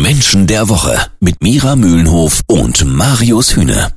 Menschen 0.00 0.46
der 0.46 0.70
Woche 0.70 0.98
mit 1.20 1.42
Mira 1.42 1.76
Mühlenhof 1.76 2.40
und 2.46 2.82
Marius 2.86 3.54
Hühne. 3.54 3.92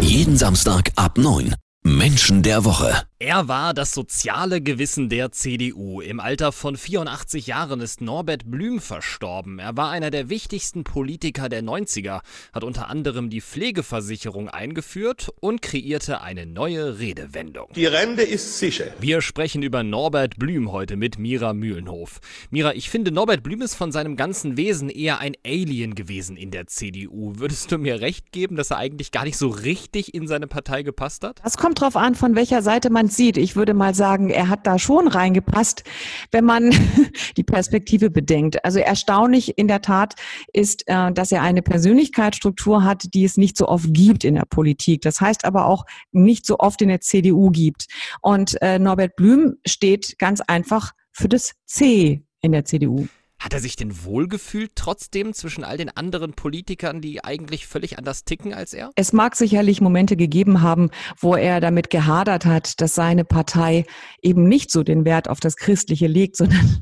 Jeden 0.00 0.36
Samstag 0.36 0.90
ab 0.96 1.16
9. 1.16 1.54
Menschen 1.84 2.42
der 2.42 2.64
Woche. 2.64 3.04
Er 3.20 3.48
war 3.48 3.74
das 3.74 3.90
soziale 3.90 4.60
Gewissen 4.60 5.08
der 5.08 5.32
CDU. 5.32 6.00
Im 6.00 6.20
Alter 6.20 6.52
von 6.52 6.76
84 6.76 7.48
Jahren 7.48 7.80
ist 7.80 8.00
Norbert 8.00 8.48
Blüm 8.48 8.80
verstorben. 8.80 9.58
Er 9.58 9.76
war 9.76 9.90
einer 9.90 10.12
der 10.12 10.28
wichtigsten 10.28 10.84
Politiker 10.84 11.48
der 11.48 11.64
90er, 11.64 12.20
hat 12.52 12.62
unter 12.62 12.88
anderem 12.88 13.28
die 13.28 13.40
Pflegeversicherung 13.40 14.48
eingeführt 14.48 15.32
und 15.40 15.62
kreierte 15.62 16.20
eine 16.20 16.46
neue 16.46 17.00
Redewendung. 17.00 17.66
Die 17.74 17.86
Rente 17.86 18.22
ist 18.22 18.60
sicher. 18.60 18.84
Wir 19.00 19.20
sprechen 19.20 19.64
über 19.64 19.82
Norbert 19.82 20.36
Blüm 20.36 20.70
heute 20.70 20.94
mit 20.94 21.18
Mira 21.18 21.54
Mühlenhof. 21.54 22.20
Mira, 22.50 22.74
ich 22.74 22.88
finde, 22.88 23.10
Norbert 23.10 23.42
Blüm 23.42 23.62
ist 23.62 23.74
von 23.74 23.90
seinem 23.90 24.14
ganzen 24.14 24.56
Wesen 24.56 24.90
eher 24.90 25.18
ein 25.18 25.34
Alien 25.44 25.96
gewesen 25.96 26.36
in 26.36 26.52
der 26.52 26.68
CDU. 26.68 27.32
Würdest 27.38 27.72
du 27.72 27.78
mir 27.78 28.00
recht 28.00 28.30
geben, 28.30 28.54
dass 28.54 28.70
er 28.70 28.76
eigentlich 28.76 29.10
gar 29.10 29.24
nicht 29.24 29.38
so 29.38 29.48
richtig 29.48 30.14
in 30.14 30.28
seine 30.28 30.46
Partei 30.46 30.84
gepasst 30.84 31.24
hat? 31.24 31.40
Das 31.42 31.56
kommt 31.56 31.80
drauf 31.80 31.96
an, 31.96 32.14
von 32.14 32.36
welcher 32.36 32.62
Seite 32.62 32.90
man 32.90 33.07
sieht. 33.16 33.36
Ich 33.36 33.56
würde 33.56 33.74
mal 33.74 33.94
sagen, 33.94 34.30
er 34.30 34.48
hat 34.48 34.66
da 34.66 34.78
schon 34.78 35.08
reingepasst, 35.08 35.84
wenn 36.30 36.44
man 36.44 36.70
die 37.36 37.44
Perspektive 37.44 38.10
bedenkt. 38.10 38.64
Also 38.64 38.78
erstaunlich 38.78 39.58
in 39.58 39.68
der 39.68 39.82
Tat 39.82 40.14
ist, 40.52 40.84
äh, 40.86 41.12
dass 41.12 41.32
er 41.32 41.42
eine 41.42 41.62
Persönlichkeitsstruktur 41.62 42.84
hat, 42.84 43.14
die 43.14 43.24
es 43.24 43.36
nicht 43.36 43.56
so 43.56 43.68
oft 43.68 43.92
gibt 43.92 44.24
in 44.24 44.34
der 44.34 44.46
Politik. 44.48 45.02
Das 45.02 45.20
heißt 45.20 45.44
aber 45.44 45.66
auch 45.66 45.84
nicht 46.12 46.46
so 46.46 46.58
oft 46.58 46.82
in 46.82 46.88
der 46.88 47.00
CDU 47.00 47.50
gibt. 47.50 47.86
Und 48.20 48.60
äh, 48.62 48.78
Norbert 48.78 49.16
Blüm 49.16 49.56
steht 49.66 50.18
ganz 50.18 50.40
einfach 50.40 50.92
für 51.12 51.28
das 51.28 51.54
C 51.66 52.22
in 52.40 52.52
der 52.52 52.64
CDU. 52.64 53.08
Hat 53.40 53.54
er 53.54 53.60
sich 53.60 53.76
denn 53.76 54.04
wohlgefühlt 54.04 54.72
trotzdem 54.74 55.32
zwischen 55.32 55.62
all 55.62 55.76
den 55.76 55.96
anderen 55.96 56.32
Politikern, 56.32 57.00
die 57.00 57.22
eigentlich 57.22 57.68
völlig 57.68 57.96
anders 57.96 58.24
ticken 58.24 58.52
als 58.52 58.74
er? 58.74 58.90
Es 58.96 59.12
mag 59.12 59.36
sicherlich 59.36 59.80
Momente 59.80 60.16
gegeben 60.16 60.60
haben, 60.60 60.90
wo 61.20 61.36
er 61.36 61.60
damit 61.60 61.88
gehadert 61.88 62.46
hat, 62.46 62.80
dass 62.80 62.96
seine 62.96 63.24
Partei 63.24 63.84
eben 64.22 64.48
nicht 64.48 64.72
so 64.72 64.82
den 64.82 65.04
Wert 65.04 65.30
auf 65.30 65.38
das 65.38 65.56
Christliche 65.56 66.08
legt, 66.08 66.36
sondern 66.36 66.80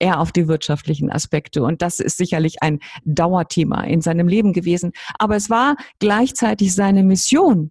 eher 0.00 0.18
auf 0.18 0.32
die 0.32 0.48
wirtschaftlichen 0.48 1.10
Aspekte. 1.10 1.62
Und 1.62 1.82
das 1.82 2.00
ist 2.00 2.16
sicherlich 2.16 2.62
ein 2.62 2.80
Dauerthema 3.04 3.84
in 3.84 4.00
seinem 4.00 4.26
Leben 4.26 4.52
gewesen. 4.52 4.92
Aber 5.18 5.36
es 5.36 5.50
war 5.50 5.76
gleichzeitig 6.00 6.74
seine 6.74 7.04
Mission, 7.04 7.70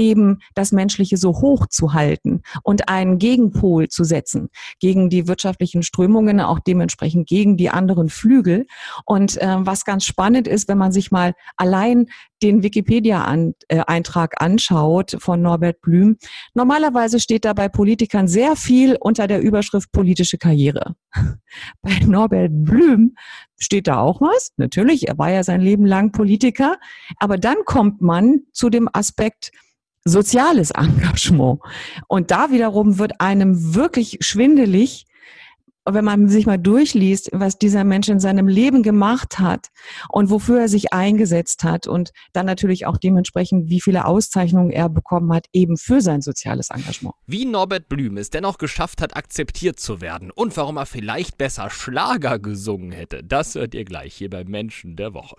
eben 0.00 0.38
das 0.54 0.72
Menschliche 0.72 1.18
so 1.18 1.30
hoch 1.42 1.66
zu 1.66 1.92
halten 1.92 2.42
und 2.62 2.88
einen 2.88 3.18
Gegenpol 3.18 3.88
zu 3.88 4.02
setzen 4.02 4.48
gegen 4.80 5.10
die 5.10 5.28
wirtschaftlichen 5.28 5.82
Strömungen, 5.82 6.40
auch 6.40 6.58
dementsprechend 6.58 7.28
gegen 7.28 7.58
die 7.58 7.68
anderen 7.68 8.08
Flügel. 8.08 8.66
Und 9.04 9.36
äh, 9.36 9.56
was 9.58 9.84
ganz 9.84 10.04
spannend 10.06 10.48
ist, 10.48 10.68
wenn 10.68 10.78
man 10.78 10.90
sich 10.90 11.10
mal 11.10 11.34
allein 11.56 12.06
den 12.42 12.62
Wikipedia-Eintrag 12.62 14.32
äh, 14.32 14.44
anschaut 14.44 15.16
von 15.18 15.42
Norbert 15.42 15.82
Blüm, 15.82 16.16
normalerweise 16.54 17.20
steht 17.20 17.44
da 17.44 17.52
bei 17.52 17.68
Politikern 17.68 18.26
sehr 18.26 18.56
viel 18.56 18.96
unter 18.98 19.26
der 19.26 19.42
Überschrift 19.42 19.92
politische 19.92 20.38
Karriere. 20.38 20.94
Bei 21.82 21.98
Norbert 22.06 22.52
Blüm 22.52 23.14
steht 23.58 23.88
da 23.88 23.98
auch 23.98 24.20
was. 24.20 24.52
Natürlich, 24.56 25.08
er 25.08 25.18
war 25.18 25.30
ja 25.30 25.44
sein 25.44 25.60
Leben 25.60 25.84
lang 25.84 26.12
Politiker. 26.12 26.78
Aber 27.18 27.36
dann 27.36 27.56
kommt 27.64 28.00
man 28.00 28.40
zu 28.52 28.70
dem 28.70 28.88
Aspekt, 28.92 29.52
soziales 30.04 30.70
Engagement. 30.70 31.60
Und 32.08 32.30
da 32.30 32.50
wiederum 32.50 32.98
wird 32.98 33.20
einem 33.20 33.74
wirklich 33.74 34.18
schwindelig, 34.20 35.06
wenn 35.86 36.04
man 36.04 36.28
sich 36.28 36.46
mal 36.46 36.58
durchliest, 36.58 37.30
was 37.32 37.58
dieser 37.58 37.84
Mensch 37.84 38.08
in 38.08 38.20
seinem 38.20 38.48
Leben 38.48 38.82
gemacht 38.82 39.38
hat 39.38 39.68
und 40.08 40.30
wofür 40.30 40.60
er 40.60 40.68
sich 40.68 40.92
eingesetzt 40.92 41.64
hat 41.64 41.86
und 41.86 42.10
dann 42.32 42.46
natürlich 42.46 42.86
auch 42.86 42.96
dementsprechend, 42.96 43.70
wie 43.70 43.80
viele 43.80 44.04
Auszeichnungen 44.04 44.70
er 44.70 44.88
bekommen 44.88 45.32
hat, 45.32 45.46
eben 45.52 45.76
für 45.76 46.00
sein 46.00 46.20
soziales 46.20 46.70
Engagement. 46.70 47.14
Wie 47.26 47.44
Norbert 47.44 47.88
Blüm 47.88 48.18
es 48.18 48.30
dennoch 48.30 48.58
geschafft 48.58 49.00
hat, 49.02 49.16
akzeptiert 49.16 49.80
zu 49.80 50.00
werden 50.00 50.30
und 50.30 50.56
warum 50.56 50.76
er 50.76 50.86
vielleicht 50.86 51.38
besser 51.38 51.70
Schlager 51.70 52.38
gesungen 52.38 52.92
hätte, 52.92 53.24
das 53.24 53.54
hört 53.54 53.74
ihr 53.74 53.84
gleich 53.84 54.14
hier 54.14 54.30
bei 54.30 54.44
Menschen 54.44 54.96
der 54.96 55.14
Woche. 55.14 55.36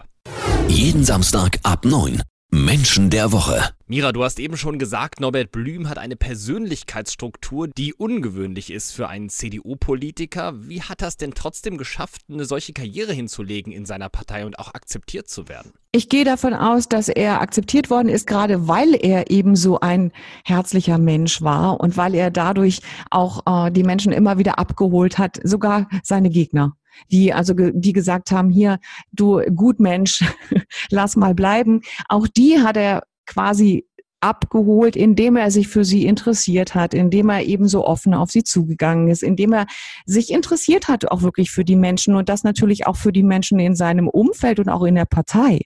Jeden 0.67 1.03
Samstag 1.03 1.59
ab 1.63 1.85
9. 1.85 2.22
Menschen 2.53 3.09
der 3.09 3.31
Woche. 3.31 3.69
Mira, 3.88 4.12
du 4.12 4.25
hast 4.25 4.38
eben 4.38 4.57
schon 4.57 4.78
gesagt, 4.78 5.22
Norbert 5.22 5.53
Blüm 5.53 5.88
hat 5.88 5.97
eine 5.97 6.17
Persönlichkeitsstruktur, 6.17 7.69
die 7.69 7.94
ungewöhnlich 7.94 8.73
ist 8.73 8.91
für 8.91 9.07
einen 9.07 9.29
CDU-Politiker. 9.29 10.53
Wie 10.67 10.81
hat 10.81 11.01
er 11.01 11.07
es 11.07 11.16
denn 11.16 11.34
trotzdem 11.34 11.78
geschafft, 11.78 12.23
eine 12.29 12.44
solche 12.44 12.73
Karriere 12.73 13.13
hinzulegen 13.13 13.72
in 13.72 13.85
seiner 13.85 14.09
Partei 14.09 14.45
und 14.45 14.59
auch 14.59 14.73
akzeptiert 14.73 15.29
zu 15.29 15.47
werden? 15.47 15.72
Ich 15.94 16.09
gehe 16.09 16.25
davon 16.25 16.53
aus, 16.53 16.90
dass 16.90 17.07
er 17.07 17.40
akzeptiert 17.40 17.90
worden 17.90 18.09
ist, 18.09 18.28
gerade 18.28 18.67
weil 18.67 18.95
er 18.95 19.31
eben 19.31 19.56
so 19.56 19.79
ein 19.79 20.11
herzlicher 20.44 20.97
Mensch 20.97 21.41
war 21.41 21.79
und 21.79 21.95
weil 21.95 22.13
er 22.13 22.31
dadurch 22.31 22.81
auch 23.09 23.67
äh, 23.67 23.72
die 23.72 23.84
Menschen 23.84 24.11
immer 24.11 24.38
wieder 24.38 24.59
abgeholt 24.59 25.17
hat, 25.17 25.40
sogar 25.44 25.88
seine 26.03 26.29
Gegner 26.29 26.75
die 27.12 27.34
also 27.34 27.53
die 27.53 27.94
gesagt 27.94 28.31
haben, 28.31 28.50
hier, 28.50 28.79
du 29.12 29.41
gut 29.56 29.79
Mensch, 29.79 30.24
lass 30.90 31.16
mal 31.16 31.34
bleiben. 31.34 31.81
Auch 32.09 32.28
die 32.28 32.59
hat 32.59 32.78
er 32.78 33.03
quasi 33.25 33.85
abgeholt, 34.22 34.96
indem 34.96 35.35
er 35.35 35.52
sich 35.52 35.68
für 35.68 35.84
sie 35.84 36.06
interessiert 36.06 36.75
hat, 36.75 36.94
indem 36.94 37.29
er 37.29 37.44
eben 37.44 37.68
so 37.68 37.85
offen 37.85 38.13
auf 38.13 38.29
sie 38.31 38.44
zugegangen 38.44 39.07
ist, 39.07 39.24
indem 39.24 39.53
er 39.53 39.66
sich 40.06 40.31
interessiert 40.31 40.88
hat 40.88 41.12
auch 41.12 41.24
wirklich 41.24 41.50
für 41.52 41.66
die 41.66 41.75
Menschen 41.75 42.16
und 42.16 42.29
das 42.29 42.44
natürlich 42.44 42.85
auch 42.85 42.96
für 42.96 43.12
die 43.12 43.23
Menschen 43.23 43.59
in 43.59 43.75
seinem 43.75 44.08
Umfeld 44.08 44.59
und 44.59 44.69
auch 44.69 44.84
in 44.84 44.96
der 44.96 45.06
Partei. 45.06 45.62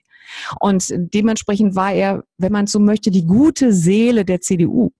Und 0.58 0.92
dementsprechend 0.96 1.76
war 1.76 1.92
er, 1.92 2.24
wenn 2.38 2.52
man 2.52 2.66
so 2.66 2.80
möchte, 2.80 3.10
die 3.10 3.26
gute 3.26 3.72
Seele 3.72 4.24
der 4.24 4.40
CDU. 4.40 4.90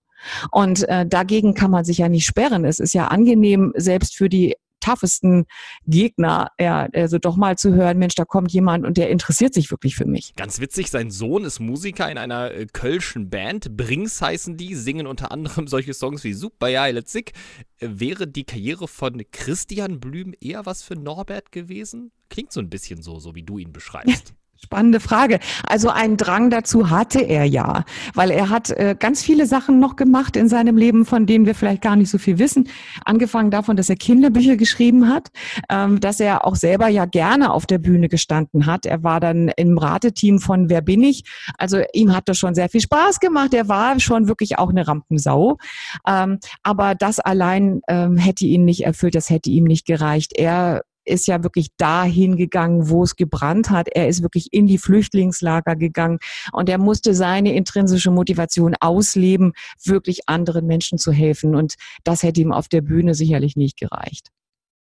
Und 0.51 0.87
äh, 0.87 1.05
dagegen 1.05 1.53
kann 1.53 1.71
man 1.71 1.83
sich 1.83 1.99
ja 1.99 2.09
nicht 2.09 2.25
sperren. 2.25 2.65
Es 2.65 2.79
ist 2.79 2.93
ja 2.93 3.07
angenehm, 3.07 3.73
selbst 3.75 4.15
für 4.15 4.29
die 4.29 4.55
toughesten 4.79 5.45
Gegner, 5.85 6.51
ja, 6.59 6.87
also 6.93 7.17
doch 7.17 7.35
mal 7.35 7.57
zu 7.57 7.73
hören, 7.73 7.97
Mensch, 7.97 8.15
da 8.15 8.25
kommt 8.25 8.51
jemand 8.51 8.85
und 8.85 8.97
der 8.97 9.09
interessiert 9.09 9.53
sich 9.53 9.71
wirklich 9.71 9.95
für 9.95 10.05
mich. 10.05 10.33
Ganz 10.35 10.59
witzig, 10.59 10.89
sein 10.89 11.11
Sohn 11.11 11.43
ist 11.43 11.59
Musiker 11.59 12.09
in 12.09 12.17
einer 12.17 12.51
äh, 12.51 12.65
kölschen 12.65 13.29
Band, 13.29 13.75
Brings 13.75 14.21
heißen 14.21 14.57
die, 14.57 14.75
singen 14.75 15.07
unter 15.07 15.31
anderem 15.31 15.67
solche 15.67 15.93
Songs 15.93 16.23
wie 16.23 16.33
Super 16.33 16.67
ja, 16.67 16.87
Zick. 17.03 17.33
Äh, 17.79 17.89
wäre 17.91 18.27
die 18.27 18.43
Karriere 18.43 18.87
von 18.87 19.21
Christian 19.31 19.99
Blüm 19.99 20.33
eher 20.39 20.65
was 20.65 20.83
für 20.83 20.95
Norbert 20.95 21.51
gewesen? 21.51 22.11
Klingt 22.29 22.51
so 22.51 22.59
ein 22.59 22.69
bisschen 22.69 23.01
so, 23.01 23.19
so 23.19 23.35
wie 23.35 23.43
du 23.43 23.57
ihn 23.57 23.73
beschreibst. 23.73 24.33
Spannende 24.59 24.99
Frage. 24.99 25.39
Also 25.67 25.89
einen 25.89 26.17
Drang 26.17 26.49
dazu 26.49 26.89
hatte 26.89 27.19
er 27.19 27.45
ja, 27.45 27.85
weil 28.15 28.31
er 28.31 28.49
hat 28.49 28.71
äh, 28.71 28.95
ganz 28.97 29.21
viele 29.21 29.45
Sachen 29.45 29.79
noch 29.79 29.95
gemacht 29.95 30.35
in 30.35 30.49
seinem 30.49 30.77
Leben, 30.77 31.05
von 31.05 31.25
denen 31.25 31.45
wir 31.45 31.53
vielleicht 31.53 31.81
gar 31.81 31.95
nicht 31.95 32.09
so 32.09 32.17
viel 32.17 32.39
wissen. 32.39 32.67
Angefangen 33.05 33.51
davon, 33.51 33.77
dass 33.77 33.89
er 33.89 33.95
Kinderbücher 33.95 34.57
geschrieben 34.57 35.09
hat, 35.09 35.29
ähm, 35.69 35.99
dass 35.99 36.19
er 36.19 36.45
auch 36.45 36.55
selber 36.55 36.87
ja 36.87 37.05
gerne 37.05 37.51
auf 37.51 37.65
der 37.65 37.77
Bühne 37.77 38.09
gestanden 38.09 38.65
hat. 38.65 38.85
Er 38.85 39.03
war 39.03 39.19
dann 39.19 39.49
im 39.57 39.77
Rateteam 39.77 40.39
von 40.39 40.69
Wer 40.69 40.81
bin 40.81 41.03
ich? 41.03 41.23
Also 41.57 41.81
ihm 41.93 42.15
hat 42.15 42.27
das 42.27 42.37
schon 42.37 42.55
sehr 42.55 42.69
viel 42.69 42.81
Spaß 42.81 43.19
gemacht. 43.19 43.53
Er 43.53 43.67
war 43.67 43.99
schon 43.99 44.27
wirklich 44.27 44.57
auch 44.57 44.69
eine 44.69 44.87
Rampensau. 44.87 45.57
Ähm, 46.07 46.39
aber 46.63 46.95
das 46.95 47.19
allein 47.19 47.81
ähm, 47.87 48.17
hätte 48.17 48.45
ihn 48.45 48.65
nicht 48.65 48.85
erfüllt, 48.85 49.15
das 49.15 49.29
hätte 49.29 49.49
ihm 49.49 49.65
nicht 49.65 49.85
gereicht. 49.85 50.33
Er 50.35 50.81
ist 51.07 51.27
ja 51.27 51.43
wirklich 51.43 51.69
dahin 51.77 52.35
gegangen, 52.35 52.89
wo 52.89 53.03
es 53.03 53.15
gebrannt 53.15 53.69
hat. 53.69 53.87
Er 53.89 54.07
ist 54.07 54.21
wirklich 54.21 54.51
in 54.51 54.67
die 54.67 54.77
Flüchtlingslager 54.77 55.75
gegangen 55.75 56.19
und 56.51 56.69
er 56.69 56.77
musste 56.77 57.13
seine 57.13 57.53
intrinsische 57.53 58.11
Motivation 58.11 58.75
ausleben, 58.79 59.53
wirklich 59.83 60.27
anderen 60.27 60.67
Menschen 60.67 60.97
zu 60.97 61.11
helfen. 61.11 61.55
Und 61.55 61.75
das 62.03 62.23
hätte 62.23 62.41
ihm 62.41 62.51
auf 62.51 62.67
der 62.67 62.81
Bühne 62.81 63.13
sicherlich 63.13 63.55
nicht 63.55 63.77
gereicht. 63.77 64.29